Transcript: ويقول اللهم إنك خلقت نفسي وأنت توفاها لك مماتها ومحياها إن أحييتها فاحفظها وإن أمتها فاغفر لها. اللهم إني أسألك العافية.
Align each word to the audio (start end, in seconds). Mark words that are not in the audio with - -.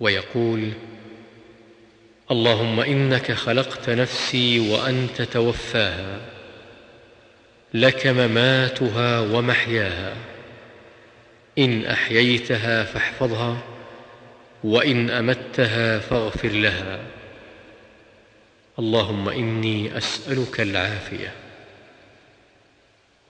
ويقول 0.00 0.72
اللهم 2.30 2.80
إنك 2.80 3.32
خلقت 3.32 3.90
نفسي 3.90 4.70
وأنت 4.70 5.22
توفاها 5.22 6.20
لك 7.74 8.06
مماتها 8.06 9.20
ومحياها 9.20 10.14
إن 11.58 11.84
أحييتها 11.84 12.84
فاحفظها 12.84 13.58
وإن 14.64 15.10
أمتها 15.10 15.98
فاغفر 15.98 16.48
لها. 16.48 17.00
اللهم 18.78 19.28
إني 19.28 19.98
أسألك 19.98 20.60
العافية. 20.60 21.32